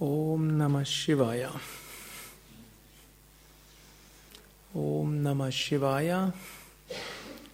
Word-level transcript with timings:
Om 0.00 0.56
Namah 0.56 0.84
Shivaya. 0.84 1.50
Om 4.72 5.22
Namah 5.24 5.50
Shivaya 5.50 6.32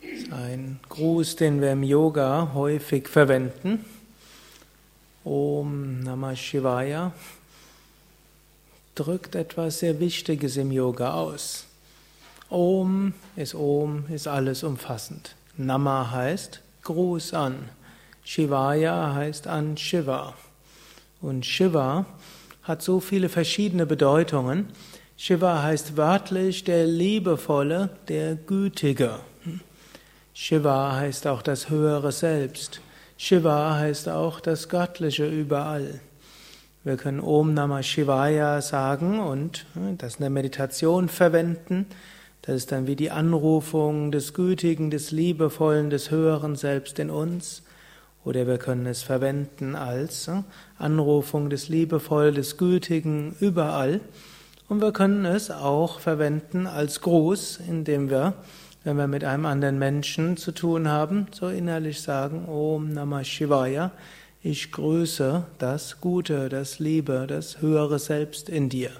ist 0.03 0.31
ein 0.31 0.79
Gruß, 0.91 1.37
den 1.37 1.63
wir 1.63 1.73
im 1.73 1.83
Yoga 1.83 2.51
häufig 2.53 3.09
verwenden. 3.09 3.83
Om 5.25 6.03
Namah 6.03 6.37
Shivaya 6.37 7.13
drückt 8.95 9.37
etwas 9.37 9.79
sehr 9.79 9.99
Wichtiges 9.99 10.59
im 10.59 10.71
Yoga 10.71 11.15
aus. 11.15 11.65
Om 12.51 13.15
ist 13.37 13.55
Om, 13.55 14.05
ist 14.11 14.29
alles 14.29 14.65
umfassend. 14.65 15.35
Nama 15.57 16.11
heißt 16.11 16.61
Gruß 16.83 17.33
an. 17.33 17.71
Shivaya 18.23 19.15
heißt 19.15 19.47
an 19.47 19.79
Shiva. 19.79 20.35
Und 21.25 21.47
Shiva 21.47 22.05
hat 22.65 22.83
so 22.83 23.01
viele 23.01 23.31
verschiedene 23.31 23.87
Bedeutungen. 23.87 24.67
Shiva 25.17 25.63
heißt 25.63 25.97
wörtlich 25.97 26.65
der 26.65 26.85
Liebevolle, 26.85 27.89
der 28.09 28.35
Gütige. 28.35 29.21
Shiva 30.35 30.97
heißt 30.97 31.27
auch 31.27 31.41
das 31.41 31.71
höhere 31.71 32.13
Selbst. 32.13 32.83
Shiva 33.17 33.77
heißt 33.77 34.11
auch 34.11 34.39
das 34.41 34.69
Göttliche 34.69 35.27
überall. 35.27 36.01
Wir 36.83 36.99
können 36.99 37.21
Om 37.21 37.55
Namah 37.55 37.83
Shivaya 37.83 38.61
sagen 38.61 39.19
und 39.19 39.65
hm, 39.73 39.97
das 39.97 40.17
in 40.17 40.21
der 40.21 40.31
Meditation 40.31 41.09
verwenden. 41.09 41.87
Das 42.43 42.57
ist 42.57 42.71
dann 42.71 42.87
wie 42.87 42.97
die 42.97 43.11
Anrufung 43.11 44.13
des 44.13 44.35
Gütigen, 44.35 44.91
des 44.91 45.11
Liebevollen, 45.11 45.89
des 45.89 46.11
höheren 46.11 46.55
Selbst 46.55 46.99
in 46.99 47.09
uns. 47.09 47.63
Oder 48.25 48.47
wir 48.47 48.59
können 48.59 48.87
es 48.87 49.03
verwenden 49.03 49.75
als 49.77 50.27
hm, 50.27 50.45
Anrufung 50.79 51.51
des 51.51 51.69
Liebevollen, 51.69 52.35
des 52.35 52.57
Gütigen 52.57 53.37
überall. 53.41 54.01
Und 54.69 54.81
wir 54.81 54.93
können 54.93 55.27
es 55.27 55.51
auch 55.51 56.01
verwenden 56.01 56.67
als 56.67 57.01
Gruß, 57.03 57.61
indem 57.69 58.09
wir, 58.09 58.35
wenn 58.83 58.97
wir 58.97 59.07
mit 59.07 59.25
einem 59.25 59.45
anderen 59.45 59.79
Menschen 59.79 60.37
zu 60.37 60.53
tun 60.53 60.89
haben, 60.89 61.27
so 61.33 61.49
innerlich 61.49 62.01
sagen, 62.01 62.49
Om 62.49 62.93
Namah 62.93 63.25
Shivaya, 63.25 63.91
ich 64.43 64.73
grüße 64.73 65.45
das 65.59 66.01
Gute, 66.01 66.49
das 66.49 66.79
Liebe, 66.79 67.27
das 67.27 67.61
höhere 67.61 67.99
Selbst 67.99 68.49
in 68.49 68.69
dir. 68.69 68.91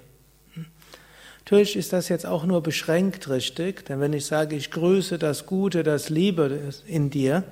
Natürlich 1.45 1.77
ist 1.77 1.93
das 1.93 2.09
jetzt 2.09 2.25
auch 2.25 2.47
nur 2.47 2.63
beschränkt 2.63 3.29
richtig, 3.29 3.85
denn 3.85 4.01
wenn 4.01 4.15
ich 4.15 4.25
sage, 4.25 4.57
ich 4.57 4.71
grüße 4.71 5.19
das 5.19 5.45
Gute, 5.45 5.83
das 5.83 6.09
Liebe 6.09 6.71
in 6.87 7.11
dir, 7.11 7.45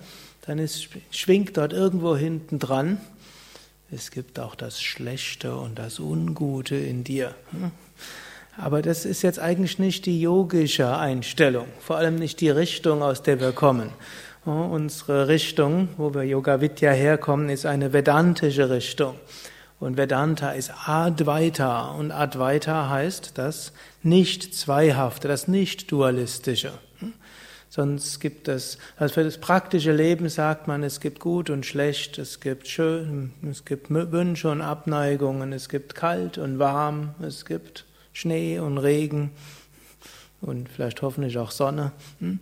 dann 0.42 0.58
ist, 0.58 0.88
schwingt 1.10 1.56
dort 1.56 1.72
irgendwo 1.72 2.16
hinten 2.16 2.58
dran, 2.58 3.00
es 3.90 4.10
gibt 4.10 4.38
auch 4.38 4.54
das 4.54 4.80
Schlechte 4.80 5.54
und 5.56 5.78
das 5.78 6.00
Ungute 6.00 6.76
in 6.76 7.04
dir. 7.04 7.34
Aber 8.56 8.82
das 8.82 9.04
ist 9.04 9.22
jetzt 9.22 9.38
eigentlich 9.38 9.78
nicht 9.78 10.06
die 10.06 10.20
yogische 10.20 10.96
Einstellung, 10.96 11.66
vor 11.80 11.96
allem 11.96 12.16
nicht 12.16 12.40
die 12.40 12.50
Richtung, 12.50 13.02
aus 13.02 13.22
der 13.22 13.40
wir 13.40 13.52
kommen. 13.52 13.90
Unsere 14.44 15.28
Richtung, 15.28 15.88
wo 15.96 16.14
wir 16.14 16.24
Yoga 16.24 16.60
Vidya 16.60 16.90
herkommen, 16.90 17.48
ist 17.48 17.64
eine 17.64 17.92
vedantische 17.92 18.70
Richtung. 18.70 19.14
Und 19.78 19.96
Vedanta 19.96 20.50
ist 20.50 20.72
Advaita. 20.86 21.90
Und 21.90 22.10
Advaita 22.10 22.88
heißt 22.88 23.32
das 23.36 23.72
Nicht-Zweihafte, 24.02 25.28
das 25.28 25.48
Nicht-Dualistische. 25.48 26.72
Sonst 27.74 28.20
gibt 28.20 28.48
es, 28.48 28.76
also 28.98 29.14
für 29.14 29.24
das 29.24 29.38
praktische 29.38 29.92
Leben 29.92 30.28
sagt 30.28 30.68
man, 30.68 30.82
es 30.82 31.00
gibt 31.00 31.20
gut 31.20 31.48
und 31.48 31.64
schlecht, 31.64 32.18
es 32.18 32.40
gibt 32.40 32.68
schön, 32.68 33.32
es 33.50 33.64
gibt 33.64 33.88
Wünsche 33.88 34.50
und 34.50 34.60
Abneigungen, 34.60 35.54
es 35.54 35.70
gibt 35.70 35.94
kalt 35.94 36.36
und 36.36 36.58
warm, 36.58 37.14
es 37.22 37.46
gibt 37.46 37.86
Schnee 38.12 38.58
und 38.58 38.76
Regen 38.76 39.30
und 40.42 40.68
vielleicht 40.68 41.00
hoffentlich 41.00 41.38
auch 41.38 41.50
Sonne. 41.50 41.92
Hm? 42.20 42.40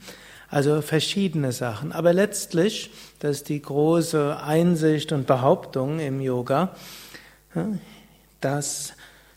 Also 0.49 0.83
verschiedene 0.83 1.53
Sachen. 1.53 1.93
Aber 1.93 2.13
letztlich, 2.13 2.91
das 3.21 3.37
ist 3.37 3.51
die 3.51 3.63
große 3.63 4.43
Einsicht 4.43 5.13
und 5.13 5.29
Behauptung 5.29 6.01
im 6.01 6.21
Yoga, 6.21 6.75
dass 8.41 8.95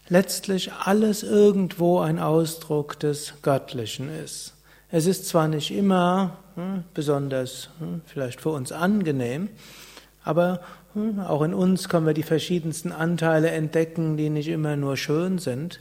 letztlich 0.10 0.72
alles 0.74 1.22
irgendwo 1.22 2.00
ein 2.00 2.18
Ausdruck 2.18 3.00
des 3.00 3.36
Göttlichen 3.44 4.10
ist. 4.10 4.54
Es 4.96 5.08
ist 5.08 5.28
zwar 5.28 5.48
nicht 5.48 5.72
immer 5.72 6.38
besonders 6.94 7.70
vielleicht 8.06 8.42
für 8.42 8.50
uns 8.50 8.72
angenehm, 8.72 9.50
aber 10.24 10.60
auch 11.28 11.42
in 11.42 11.56
uns 11.56 11.90
können 11.90 12.06
wir 12.06 12.14
die 12.14 12.22
verschiedensten 12.22 12.92
Anteile 12.92 13.50
entdecken, 13.50 14.18
die 14.18 14.30
nicht 14.30 14.50
immer 14.50 14.76
nur 14.76 14.96
schön 14.96 15.40
sind. 15.40 15.80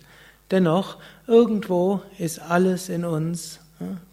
Dennoch, 0.50 0.96
irgendwo 1.26 2.00
ist 2.18 2.38
alles 2.38 2.88
in 2.88 3.04
uns 3.04 3.60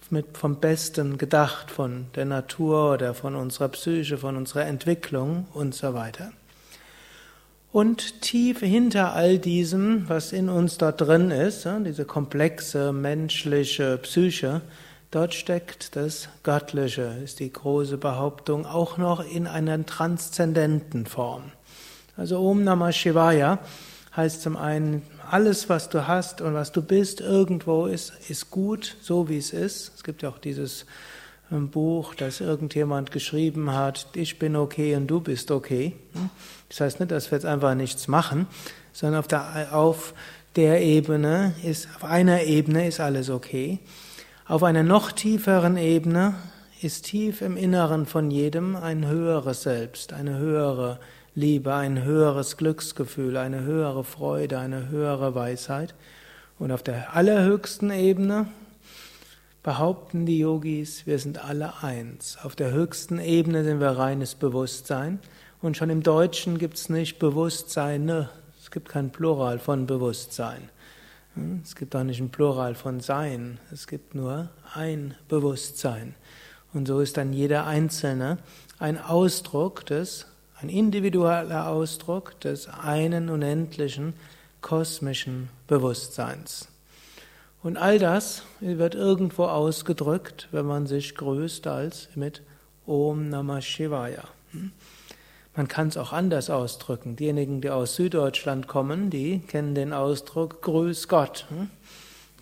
mit 0.09 0.37
vom 0.37 0.57
Besten 0.57 1.17
gedacht, 1.17 1.71
von 1.71 2.07
der 2.15 2.25
Natur 2.25 2.91
oder 2.91 3.13
von 3.13 3.37
unserer 3.37 3.69
Psyche, 3.69 4.17
von 4.17 4.35
unserer 4.35 4.65
Entwicklung 4.65 5.47
und 5.53 5.73
so 5.73 5.93
weiter. 5.93 6.33
Und 7.71 8.21
tief 8.21 8.59
hinter 8.59 9.13
all 9.13 9.37
diesem, 9.37 10.09
was 10.09 10.33
in 10.33 10.49
uns 10.49 10.77
dort 10.77 10.99
drin 10.99 11.31
ist, 11.31 11.65
diese 11.85 12.03
komplexe 12.03 12.91
menschliche 12.91 13.97
Psyche, 13.99 14.59
dort 15.11 15.33
steckt 15.33 15.95
das 15.95 16.29
Göttliche, 16.43 17.15
ist 17.23 17.39
die 17.39 17.51
große 17.51 17.97
Behauptung, 17.97 18.65
auch 18.65 18.97
noch 18.97 19.25
in 19.25 19.47
einer 19.47 19.85
transzendenten 19.85 21.05
Form. 21.05 21.51
Also 22.17 22.39
Om 22.39 22.63
Namah 22.63 22.91
Shivaya 22.91 23.59
heißt 24.15 24.41
zum 24.41 24.57
einen, 24.57 25.01
alles, 25.29 25.69
was 25.69 25.89
du 25.89 26.07
hast 26.07 26.41
und 26.41 26.53
was 26.53 26.71
du 26.71 26.81
bist, 26.81 27.21
irgendwo 27.21 27.85
ist, 27.85 28.13
ist 28.29 28.49
gut, 28.49 28.97
so 29.01 29.29
wie 29.29 29.37
es 29.37 29.51
ist. 29.51 29.93
Es 29.95 30.03
gibt 30.03 30.23
ja 30.23 30.29
auch 30.29 30.39
dieses 30.39 30.85
ähm, 31.51 31.69
Buch, 31.69 32.15
das 32.15 32.41
irgendjemand 32.41 33.11
geschrieben 33.11 33.71
hat, 33.71 34.07
ich 34.13 34.39
bin 34.39 34.55
okay 34.55 34.95
und 34.95 35.07
du 35.07 35.21
bist 35.21 35.51
okay. 35.51 35.93
Hm? 36.13 36.29
Das 36.69 36.81
heißt 36.81 36.99
nicht, 36.99 37.11
dass 37.11 37.31
wir 37.31 37.37
jetzt 37.37 37.45
einfach 37.45 37.75
nichts 37.75 38.07
machen, 38.07 38.47
sondern 38.91 39.19
auf 39.19 39.27
der, 39.27 39.69
auf 39.75 40.13
der 40.55 40.81
Ebene 40.81 41.53
ist, 41.63 41.87
auf 41.95 42.03
einer 42.03 42.43
Ebene 42.43 42.87
ist 42.87 42.99
alles 42.99 43.29
okay. 43.29 43.79
Auf 44.49 44.63
einer 44.63 44.81
noch 44.81 45.11
tieferen 45.11 45.77
Ebene 45.77 46.33
ist 46.81 47.05
tief 47.05 47.43
im 47.43 47.55
Inneren 47.55 48.07
von 48.07 48.31
jedem 48.31 48.75
ein 48.75 49.05
höheres 49.05 49.61
Selbst, 49.61 50.11
eine 50.11 50.39
höhere 50.39 50.99
Liebe, 51.35 51.75
ein 51.75 52.03
höheres 52.03 52.57
Glücksgefühl, 52.57 53.37
eine 53.37 53.61
höhere 53.61 54.03
Freude, 54.03 54.57
eine 54.57 54.89
höhere 54.89 55.35
Weisheit. 55.35 55.93
Und 56.57 56.71
auf 56.71 56.81
der 56.81 57.15
allerhöchsten 57.15 57.91
Ebene 57.91 58.47
behaupten 59.61 60.25
die 60.25 60.39
Yogis, 60.39 61.05
wir 61.05 61.19
sind 61.19 61.45
alle 61.45 61.83
eins. 61.83 62.39
Auf 62.41 62.55
der 62.55 62.71
höchsten 62.71 63.19
Ebene 63.19 63.63
sind 63.63 63.79
wir 63.79 63.91
reines 63.91 64.33
Bewusstsein. 64.33 65.19
Und 65.61 65.77
schon 65.77 65.91
im 65.91 66.01
Deutschen 66.01 66.57
gibt 66.57 66.77
es 66.77 66.89
nicht 66.89 67.19
Bewusstseine, 67.19 68.31
es 68.59 68.71
gibt 68.71 68.89
kein 68.89 69.11
Plural 69.11 69.59
von 69.59 69.85
Bewusstsein. 69.85 70.71
Hm, 71.39 71.61
es 71.63 71.75
gibt 71.75 71.95
auch 71.95 72.03
nicht 72.03 72.19
ein 72.19 72.29
Plural 72.29 72.75
von 72.75 72.99
Sein, 72.99 73.59
es 73.71 73.87
gibt 73.87 74.13
nur 74.13 74.49
ein 74.73 75.15
Bewusstsein. 75.29 76.15
Und 76.73 76.87
so 76.87 76.99
ist 76.99 77.15
dann 77.15 77.31
jeder 77.31 77.65
Einzelne 77.65 78.39
ein 78.77 79.01
Ausdruck 79.01 79.85
des 79.85 80.25
ein 80.61 80.67
individueller 80.67 81.69
Ausdruck 81.69 82.37
des 82.41 82.67
einen 82.67 83.29
unendlichen 83.29 84.13
kosmischen 84.59 85.47
Bewusstseins. 85.67 86.67
Und 87.63 87.77
all 87.77 87.99
das 87.99 88.43
wird 88.59 88.93
irgendwo 88.93 89.45
ausgedrückt, 89.45 90.49
wenn 90.51 90.65
man 90.65 90.87
sich 90.87 91.15
grüßt 91.15 91.67
als 91.67 92.09
mit 92.15 92.41
Om 92.85 93.29
Namah 93.29 93.61
Shivaya. 93.61 94.25
Man 95.59 95.67
kann 95.67 95.89
es 95.89 95.97
auch 95.97 96.13
anders 96.13 96.49
ausdrücken. 96.49 97.17
Diejenigen, 97.17 97.59
die 97.59 97.69
aus 97.69 97.95
Süddeutschland 97.95 98.69
kommen, 98.69 99.09
die 99.09 99.39
kennen 99.39 99.75
den 99.75 99.91
Ausdruck 99.91 100.61
Grüß 100.61 101.09
Gott. 101.09 101.47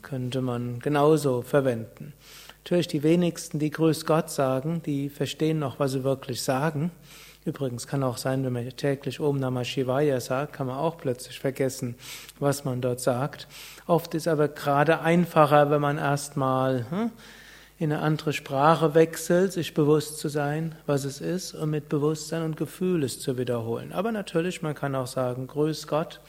Könnte 0.03 0.39
man 0.39 0.77
genauso 0.77 1.41
verwenden. 1.41 2.13
Natürlich 2.59 2.87
die 2.87 3.01
wenigsten, 3.01 3.57
die 3.57 3.71
Grüß 3.71 4.05
Gott 4.05 4.29
sagen, 4.29 4.83
die 4.85 5.09
verstehen 5.09 5.57
noch, 5.57 5.79
was 5.79 5.93
sie 5.93 6.03
wirklich 6.03 6.43
sagen. 6.43 6.91
Übrigens 7.43 7.87
kann 7.87 8.03
auch 8.03 8.17
sein, 8.17 8.45
wenn 8.45 8.53
man 8.53 8.69
täglich 8.69 9.19
Om 9.19 9.39
Namah 9.39 9.63
Shivaya 9.63 10.19
sagt, 10.19 10.53
kann 10.53 10.67
man 10.67 10.77
auch 10.77 10.97
plötzlich 10.97 11.39
vergessen, 11.39 11.95
was 12.39 12.65
man 12.65 12.81
dort 12.81 12.99
sagt. 12.99 13.47
Oft 13.87 14.13
ist 14.13 14.27
aber 14.27 14.47
gerade 14.47 15.01
einfacher, 15.01 15.71
wenn 15.71 15.81
man 15.81 15.97
erstmal 15.97 16.85
hm, 16.91 17.11
in 17.79 17.91
eine 17.91 18.01
andere 18.01 18.33
Sprache 18.33 18.95
wechselt, 18.95 19.53
sich 19.53 19.73
bewusst 19.73 20.17
zu 20.17 20.29
sein, 20.29 20.75
was 20.87 21.05
es 21.05 21.21
ist, 21.21 21.53
und 21.53 21.69
mit 21.69 21.89
Bewusstsein 21.89 22.43
und 22.43 22.57
Gefühl 22.57 23.03
es 23.03 23.19
zu 23.19 23.37
wiederholen. 23.37 23.93
Aber 23.93 24.11
natürlich, 24.11 24.61
man 24.63 24.73
kann 24.73 24.95
auch 24.95 25.07
sagen, 25.07 25.47
Grüß 25.47 25.87
Gott. 25.87 26.19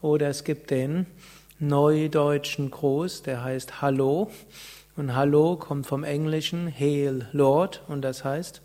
Oder 0.00 0.28
es 0.28 0.44
gibt 0.44 0.70
den 0.70 1.06
neudeutschen 1.58 2.70
Gruß, 2.70 3.22
der 3.22 3.42
heißt 3.42 3.82
Hallo. 3.82 4.30
Und 4.96 5.16
Hallo 5.16 5.56
kommt 5.56 5.86
vom 5.86 6.04
Englischen 6.04 6.72
Hail 6.72 7.26
Lord 7.32 7.82
und 7.88 8.02
das 8.02 8.24
heißt 8.24 8.62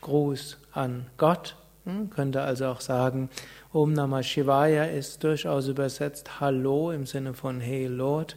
Gruß 0.00 0.58
an 0.72 1.06
Gott. 1.16 1.56
Man 1.84 1.98
hm, 1.98 2.10
könnte 2.10 2.42
also 2.42 2.66
auch 2.66 2.80
sagen, 2.80 3.28
Om 3.72 3.92
Namah 3.92 4.22
Shivaya 4.22 4.84
ist 4.84 5.22
durchaus 5.24 5.68
übersetzt 5.68 6.40
Hallo 6.40 6.90
im 6.90 7.06
Sinne 7.06 7.34
von 7.34 7.60
Hey 7.60 7.86
Lord. 7.86 8.36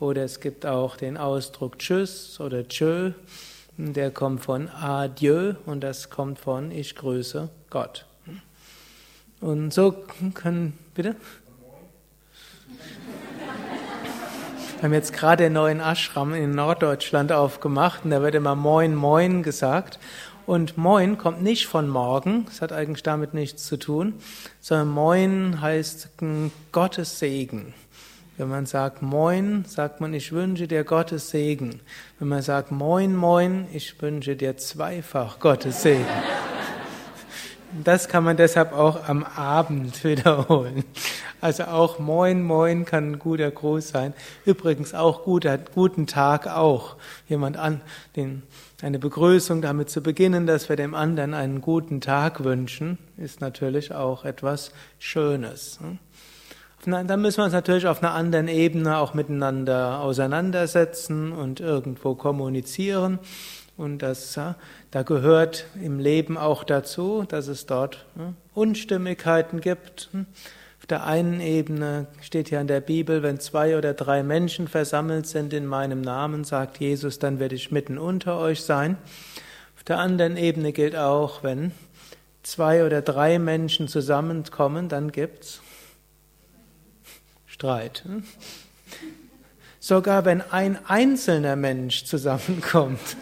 Oder 0.00 0.24
es 0.24 0.40
gibt 0.40 0.64
auch 0.64 0.96
den 0.96 1.16
Ausdruck 1.16 1.78
Tschüss 1.78 2.38
oder 2.40 2.66
Tschö. 2.66 3.12
Der 3.76 4.10
kommt 4.10 4.44
von 4.44 4.68
Adieu 4.68 5.54
und 5.66 5.82
das 5.82 6.10
kommt 6.10 6.38
von 6.38 6.70
Ich 6.70 6.94
grüße 6.94 7.48
Gott. 7.70 8.06
Und 9.40 9.72
so 9.72 9.94
können, 10.34 10.78
bitte? 10.94 11.16
Wir 14.76 14.82
haben 14.82 14.92
jetzt 14.92 15.12
gerade 15.12 15.44
den 15.44 15.54
neuen 15.54 15.80
Ashram 15.80 16.34
in 16.34 16.52
Norddeutschland 16.52 17.32
aufgemacht 17.32 18.04
und 18.04 18.10
da 18.10 18.22
wird 18.22 18.36
immer 18.36 18.54
Moin 18.54 18.94
Moin 18.94 19.42
gesagt. 19.42 19.98
Und 20.46 20.78
Moin 20.78 21.18
kommt 21.18 21.42
nicht 21.42 21.66
von 21.66 21.88
morgen, 21.88 22.46
es 22.48 22.62
hat 22.62 22.72
eigentlich 22.72 23.02
damit 23.02 23.34
nichts 23.34 23.66
zu 23.66 23.76
tun, 23.76 24.14
sondern 24.60 24.88
Moin 24.88 25.60
heißt 25.60 26.10
Gottes 26.72 27.18
Segen. 27.18 27.74
Wenn 28.38 28.48
man 28.48 28.66
sagt 28.66 29.02
Moin, 29.02 29.64
sagt 29.66 30.00
man, 30.00 30.14
ich 30.14 30.30
wünsche 30.30 30.68
dir 30.68 30.84
Gottes 30.84 31.30
Segen. 31.30 31.80
Wenn 32.20 32.28
man 32.28 32.40
sagt 32.40 32.70
Moin, 32.70 33.16
Moin, 33.16 33.66
ich 33.72 34.00
wünsche 34.00 34.36
dir 34.36 34.56
zweifach 34.56 35.40
Gottes 35.40 35.82
Segen. 35.82 36.06
Das 37.84 38.08
kann 38.08 38.24
man 38.24 38.38
deshalb 38.38 38.72
auch 38.72 39.06
am 39.10 39.24
Abend 39.24 40.02
wiederholen. 40.04 40.84
Also 41.42 41.64
auch 41.64 41.98
Moin, 41.98 42.42
Moin 42.42 42.86
kann 42.86 43.10
ein 43.12 43.18
guter 43.18 43.50
Gruß 43.50 43.90
sein. 43.90 44.14
Übrigens 44.46 44.94
auch 44.94 45.24
guter, 45.24 45.58
guten 45.58 46.06
Tag 46.06 46.46
auch. 46.46 46.96
Jemand 47.28 47.58
an, 47.58 47.82
den, 48.16 48.42
eine 48.80 48.98
Begrüßung 48.98 49.60
damit 49.60 49.90
zu 49.90 50.00
beginnen, 50.00 50.46
dass 50.46 50.70
wir 50.70 50.76
dem 50.76 50.94
anderen 50.94 51.34
einen 51.34 51.60
guten 51.60 52.00
Tag 52.00 52.42
wünschen, 52.42 52.96
ist 53.18 53.42
natürlich 53.42 53.92
auch 53.92 54.24
etwas 54.24 54.72
Schönes. 54.98 55.78
Dann 56.84 57.20
müssen 57.20 57.38
wir 57.38 57.44
uns 57.44 57.52
natürlich 57.52 57.86
auf 57.88 58.02
einer 58.02 58.14
anderen 58.14 58.46
Ebene 58.46 58.98
auch 58.98 59.12
miteinander 59.12 60.00
auseinandersetzen 60.00 61.32
und 61.32 61.60
irgendwo 61.60 62.14
kommunizieren. 62.14 63.18
Und 63.76 63.98
das, 63.98 64.38
da 64.90 65.02
gehört 65.02 65.66
im 65.82 65.98
Leben 65.98 66.38
auch 66.38 66.64
dazu, 66.64 67.24
dass 67.28 67.48
es 67.48 67.66
dort 67.66 68.06
Unstimmigkeiten 68.54 69.60
gibt. 69.60 70.08
Auf 70.80 70.86
der 70.86 71.04
einen 71.04 71.40
Ebene 71.40 72.06
steht 72.20 72.48
hier 72.48 72.60
in 72.60 72.68
der 72.68 72.80
Bibel, 72.80 73.22
wenn 73.22 73.40
zwei 73.40 73.76
oder 73.76 73.92
drei 73.92 74.22
Menschen 74.22 74.68
versammelt 74.68 75.26
sind 75.26 75.52
in 75.52 75.66
meinem 75.66 76.00
Namen, 76.00 76.44
sagt 76.44 76.78
Jesus, 76.78 77.18
dann 77.18 77.40
werde 77.40 77.56
ich 77.56 77.72
mitten 77.72 77.98
unter 77.98 78.38
euch 78.38 78.62
sein. 78.62 78.96
Auf 79.76 79.84
der 79.84 79.98
anderen 79.98 80.36
Ebene 80.36 80.72
gilt 80.72 80.96
auch, 80.96 81.42
wenn 81.42 81.72
zwei 82.44 82.84
oder 82.84 83.02
drei 83.02 83.38
Menschen 83.38 83.88
zusammenkommen, 83.88 84.88
dann 84.88 85.12
gibt's 85.12 85.60
Streit. 87.58 88.04
Sogar 89.80 90.24
wenn 90.24 90.42
ein 90.42 90.78
einzelner 90.86 91.56
Mensch 91.56 92.04
zusammenkommt. 92.04 93.00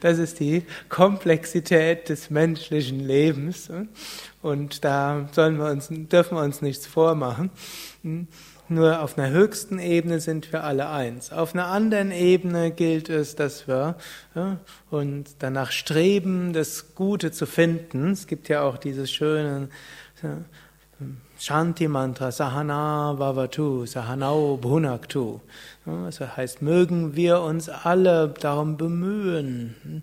Das 0.00 0.18
ist 0.18 0.40
die 0.40 0.64
Komplexität 0.88 2.08
des 2.08 2.30
menschlichen 2.30 3.00
Lebens. 3.00 3.70
Und 4.40 4.82
da 4.82 5.28
sollen 5.32 5.58
wir 5.58 5.66
uns, 5.66 5.88
dürfen 5.90 6.38
wir 6.38 6.42
uns 6.42 6.62
nichts 6.62 6.86
vormachen. 6.86 7.50
Nur 8.70 9.02
auf 9.02 9.18
einer 9.18 9.28
höchsten 9.28 9.78
Ebene 9.78 10.20
sind 10.20 10.54
wir 10.54 10.64
alle 10.64 10.88
eins. 10.88 11.32
Auf 11.32 11.52
einer 11.52 11.66
anderen 11.66 12.12
Ebene 12.12 12.70
gilt 12.70 13.10
es, 13.10 13.36
dass 13.36 13.68
wir 13.68 13.96
ja, 14.34 14.56
uns 14.88 15.36
danach 15.38 15.70
streben, 15.70 16.54
das 16.54 16.94
Gute 16.94 17.30
zu 17.30 17.44
finden. 17.44 18.12
Es 18.12 18.26
gibt 18.26 18.48
ja 18.48 18.62
auch 18.62 18.78
dieses 18.78 19.10
schöne 19.10 19.68
ja, 20.22 20.38
Shanti 21.38 21.88
Mantra, 21.88 22.30
Sahana 22.30 23.14
Vavatu, 23.18 23.86
Sahanau 23.86 24.58
Bhunaktu. 24.58 25.40
Das 25.86 26.20
heißt, 26.20 26.60
mögen 26.60 27.16
wir 27.16 27.40
uns 27.40 27.70
alle 27.70 28.28
darum 28.28 28.76
bemühen, 28.76 30.02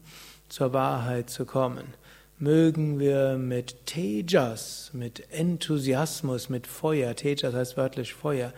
zur 0.50 0.74
Wahrheit 0.74 1.30
zu 1.30 1.46
kommen. 1.46 1.94
Mögen 2.40 2.98
wir 3.00 3.38
mit 3.38 3.86
Tejas, 3.86 4.90
mit 4.94 5.32
Enthusiasmus, 5.32 6.50
mit 6.50 6.66
Feuer, 6.66 7.16
Tejas 7.16 7.54
heißt 7.54 7.78
wörtlich 7.78 8.16
Feuer, 8.16 8.52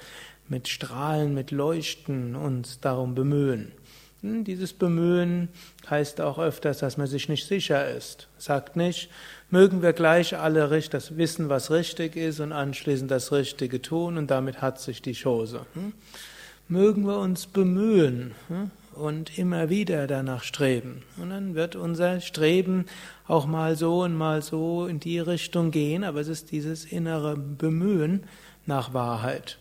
mit 0.47 0.69
Strahlen, 0.69 1.33
mit 1.33 1.51
Leuchten 1.51 2.38
uns 2.38 2.80
darum 2.80 3.15
bemühen. 3.15 3.74
Hm, 4.21 4.44
dieses 4.44 4.74
Bemühen 4.74 5.50
heißt 5.89 6.19
auch 6.21 6.39
öfters, 6.39 6.80
dass 6.80 6.98
man 6.98 7.07
sich 7.07 7.30
nicht 7.30 7.48
sicher 7.48 7.89
ist. 7.89 8.27
Sagt 8.38 8.75
nicht, 8.75 9.10
mögen 9.50 9.81
wir 9.81 9.94
gleich 9.94 10.38
alle 10.38 10.69
das 10.89 11.18
wissen, 11.18 11.50
was 11.50 11.71
richtig 11.71 12.16
ist 12.16 12.39
und 12.39 12.51
anschließend 12.51 13.10
das 13.10 13.31
Richtige 13.31 13.81
tun 13.81 14.18
und 14.18 14.30
damit 14.30 14.62
hat 14.62 14.80
sich 14.80 15.01
die 15.01 15.16
Chose. 15.16 15.66
Hm? 15.74 15.94
Mögen 16.68 17.07
wir 17.07 17.18
uns 17.18 17.48
bemühen 17.48 18.36
hm? 18.48 18.71
und 18.94 19.38
immer 19.38 19.69
wieder 19.69 20.06
danach 20.06 20.44
streben. 20.44 21.04
Und 21.18 21.30
dann 21.30 21.56
wird 21.56 21.75
unser 21.75 22.19
Streben 22.19 22.86
auch 23.27 23.48
mal 23.48 23.75
so 23.75 24.04
und 24.04 24.16
mal 24.16 24.42
so 24.42 24.86
in 24.86 25.00
die 25.00 25.19
Richtung 25.19 25.71
gehen, 25.71 26.04
aber 26.04 26.19
es 26.19 26.27
ist 26.27 26.51
dieses 26.51 26.86
innere 26.86 27.38
Bemühen 27.38 28.24
nach 28.66 28.94
Wahrheit 28.94 29.57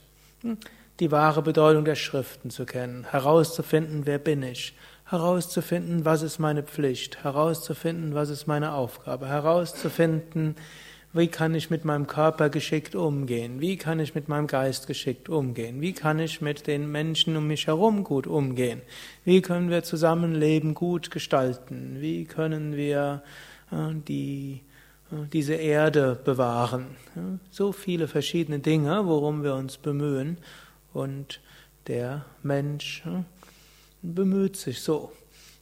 die 1.00 1.12
wahre 1.12 1.43
Bedeutung 1.43 1.85
der 1.85 1.95
Schriften 1.95 2.50
zu 2.50 2.67
kennen, 2.67 3.06
herauszufinden, 3.11 4.03
wer 4.05 4.19
bin 4.19 4.43
ich, 4.43 4.75
herauszufinden, 5.06 6.05
was 6.05 6.23
ist 6.23 6.39
meine 6.39 6.62
Pflicht, 6.62 7.23
herauszufinden, 7.23 8.15
was 8.15 8.31
ist 8.31 8.47
meine 8.47 8.73
Aufgabe, 8.73 9.27
herauszufinden, 9.27 10.56
wie 11.15 11.29
kann 11.29 11.55
ich 11.55 11.71
mit 11.71 11.85
meinem 11.85 12.06
Körper 12.06 12.50
geschickt 12.50 12.95
umgehen, 12.95 13.61
wie 13.61 13.77
kann 13.77 13.99
ich 13.99 14.15
mit 14.15 14.29
meinem 14.29 14.47
Geist 14.47 14.87
geschickt 14.87 15.29
umgehen, 15.29 15.81
wie 15.81 15.95
kann 15.95 16.19
ich 16.19 16.43
mit 16.43 16.67
den 16.67 16.91
Menschen 16.93 17.37
um 17.37 17.47
mich 17.47 17.67
herum 17.67 18.05
gut 18.05 18.27
umgehen, 18.27 18.83
wie 19.25 19.41
können 19.41 19.71
wir 19.71 19.83
Zusammenleben 19.85 20.75
gut 20.75 21.11
gestalten, 21.11 21.97
wie 22.00 22.25
können 22.25 22.77
wir 22.77 23.23
äh, 23.71 23.95
die 24.06 24.61
äh, 25.11 25.27
diese 25.33 25.55
Erde 25.55 26.19
bewahren. 26.23 26.89
So 27.50 27.73
viele 27.73 28.09
verschiedene 28.09 28.59
Dinge, 28.59 29.06
worum 29.06 29.43
wir 29.43 29.55
uns 29.55 29.79
bemühen 29.79 30.37
und 30.99 31.41
der 31.87 32.25
Mensch 32.43 33.05
hm, 33.05 33.25
bemüht 34.03 34.56
sich 34.56 34.83
so. 34.83 35.12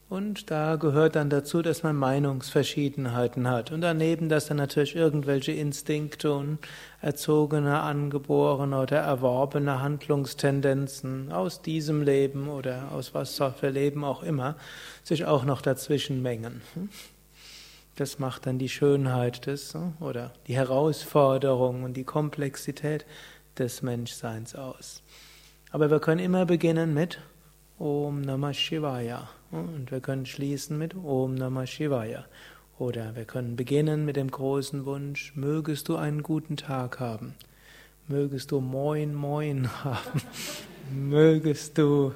Und 0.08 0.52
da 0.52 0.76
gehört 0.76 1.16
dann 1.16 1.30
dazu, 1.30 1.62
dass 1.62 1.82
man 1.82 1.96
Meinungsverschiedenheiten 1.96 3.48
hat. 3.48 3.72
Und 3.72 3.80
daneben, 3.80 4.28
dass 4.28 4.46
dann 4.46 4.58
natürlich 4.58 4.94
irgendwelche 4.94 5.50
Instinkte 5.50 6.32
und 6.32 6.58
erzogene, 7.00 7.80
angeborene 7.80 8.80
oder 8.80 8.98
erworbene 8.98 9.82
Handlungstendenzen 9.82 11.32
aus 11.32 11.60
diesem 11.60 12.02
Leben 12.02 12.48
oder 12.48 12.92
aus 12.92 13.14
was 13.14 13.42
für 13.58 13.70
Leben 13.70 14.04
auch 14.04 14.22
immer 14.22 14.54
sich 15.02 15.24
auch 15.24 15.44
noch 15.44 15.60
dazwischen 15.60 16.22
mengen. 16.22 16.62
Hm. 16.74 16.88
Das 17.96 18.18
macht 18.18 18.46
dann 18.46 18.58
die 18.58 18.68
Schönheit 18.68 19.46
des 19.46 19.74
hm, 19.74 19.94
oder 19.98 20.30
die 20.46 20.54
Herausforderung 20.54 21.82
und 21.82 21.94
die 21.94 22.04
Komplexität 22.04 23.06
des 23.58 23.82
Menschseins 23.82 24.54
aus. 24.54 25.02
Aber 25.70 25.90
wir 25.90 26.00
können 26.00 26.20
immer 26.20 26.46
beginnen 26.46 26.94
mit 26.94 27.18
Om 27.78 28.22
Namah 28.22 28.54
Shivaya 28.54 29.28
und 29.50 29.90
wir 29.90 30.00
können 30.00 30.26
schließen 30.26 30.78
mit 30.78 30.94
Om 30.94 31.34
Namah 31.34 31.66
Shivaya. 31.66 32.24
Oder 32.78 33.16
wir 33.16 33.24
können 33.24 33.56
beginnen 33.56 34.04
mit 34.04 34.16
dem 34.16 34.30
großen 34.30 34.84
Wunsch, 34.84 35.34
mögest 35.34 35.88
du 35.88 35.96
einen 35.96 36.22
guten 36.22 36.56
Tag 36.56 37.00
haben. 37.00 37.34
Mögest 38.06 38.52
du 38.52 38.60
Moin 38.60 39.14
Moin 39.14 39.68
haben. 39.84 40.22
mögest 40.92 41.78
du, 41.78 42.12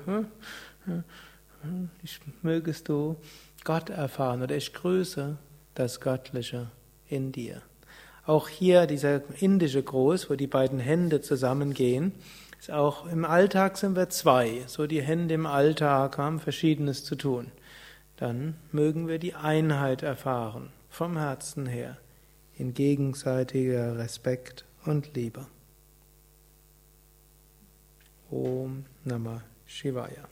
mögest 2.43 2.89
du 2.89 3.17
Gott 3.65 3.91
erfahren 3.91 4.43
oder 4.43 4.57
ich 4.57 4.73
grüße 4.73 5.37
das 5.75 6.01
Göttliche 6.01 6.71
in 7.09 7.33
dir. 7.33 7.63
Auch 8.31 8.49
hier 8.49 8.87
dieser 8.87 9.23
indische 9.41 9.83
Gruß, 9.83 10.31
wo 10.31 10.37
die 10.37 10.47
beiden 10.47 10.79
Hände 10.79 11.21
zusammengehen, 11.21 12.13
ist 12.61 12.71
auch 12.71 13.07
im 13.07 13.25
Alltag 13.25 13.77
sind 13.77 13.97
wir 13.97 14.09
zwei. 14.09 14.63
So 14.69 14.87
die 14.87 15.03
Hände 15.03 15.35
im 15.35 15.47
Alltag 15.47 16.17
haben 16.17 16.39
Verschiedenes 16.39 17.03
zu 17.03 17.17
tun. 17.17 17.51
Dann 18.17 18.55
mögen 18.71 19.09
wir 19.09 19.19
die 19.19 19.35
Einheit 19.35 20.05
erfahren, 20.05 20.71
vom 20.91 21.17
Herzen 21.17 21.67
her, 21.67 21.97
in 22.57 22.73
gegenseitiger 22.73 23.99
Respekt 23.99 24.65
und 24.85 25.13
Liebe. 25.17 25.49
Om 28.31 28.85
Namah 29.05 29.43
Shivaya. 29.67 30.29